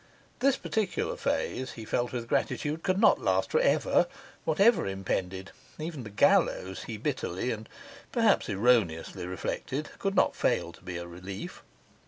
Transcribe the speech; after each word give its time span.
This 0.39 0.57
particular 0.57 1.15
phase, 1.15 1.73
he 1.73 1.85
felt 1.85 2.11
with 2.11 2.27
gratitude, 2.27 2.81
could 2.81 2.99
not 2.99 3.21
last 3.21 3.51
for 3.51 3.59
ever; 3.59 4.07
whatever 4.45 4.87
impended 4.87 5.51
(even 5.77 6.01
the 6.01 6.09
gallows, 6.09 6.85
he 6.85 6.97
bitterly 6.97 7.51
and 7.51 7.69
perhaps 8.11 8.49
erroneously 8.49 9.27
reflected) 9.27 9.89
could 9.99 10.15
not 10.15 10.35
fail 10.35 10.71
to 10.73 10.81
be 10.81 10.97
a 10.97 11.05
relief. 11.05 11.61